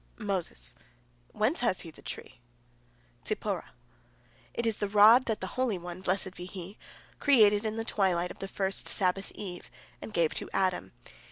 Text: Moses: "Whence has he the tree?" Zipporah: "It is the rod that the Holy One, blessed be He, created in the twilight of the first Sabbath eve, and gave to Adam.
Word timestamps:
Moses: 0.17 0.73
"Whence 1.31 1.59
has 1.59 1.81
he 1.81 1.91
the 1.91 2.01
tree?" 2.01 2.39
Zipporah: 3.23 3.69
"It 4.51 4.65
is 4.65 4.77
the 4.77 4.89
rod 4.89 5.25
that 5.25 5.41
the 5.41 5.45
Holy 5.53 5.77
One, 5.77 6.01
blessed 6.01 6.33
be 6.33 6.45
He, 6.45 6.75
created 7.19 7.65
in 7.67 7.75
the 7.75 7.85
twilight 7.85 8.31
of 8.31 8.39
the 8.39 8.47
first 8.47 8.87
Sabbath 8.87 9.31
eve, 9.35 9.69
and 10.01 10.11
gave 10.11 10.33
to 10.33 10.49
Adam. 10.53 10.91